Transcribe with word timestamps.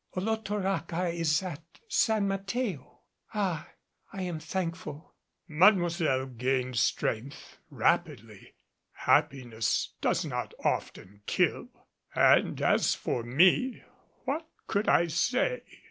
"Olotoraca 0.17 1.09
is 1.13 1.43
at 1.43 1.61
San 1.87 2.27
Mateo." 2.27 3.01
"Ah, 3.35 3.69
I 4.11 4.23
am 4.23 4.39
thankful." 4.39 5.13
Mademoiselle 5.47 6.25
gained 6.25 6.77
strength 6.77 7.59
rapidly. 7.69 8.55
Happiness 8.93 9.93
does 10.01 10.25
not 10.25 10.55
often 10.65 11.21
kill. 11.27 11.67
And 12.15 12.59
as 12.63 12.95
for 12.95 13.21
me, 13.21 13.83
what 14.25 14.47
could 14.65 14.89
I 14.89 15.05
say? 15.05 15.61